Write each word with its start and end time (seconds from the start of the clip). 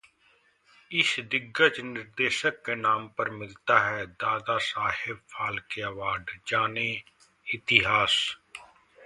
इस 0.91 1.15
दिग्गज 1.31 1.79
निर्देशक 1.81 2.57
के 2.65 2.75
नाम 2.75 3.07
पर 3.17 3.29
मिलता 3.29 3.79
है 3.79 4.05
दादासाहेब 4.15 5.17
फाल्के 5.33 5.81
अवॉर्ड, 5.81 6.31
जानें 6.47 7.01
इतिहास 7.47 8.17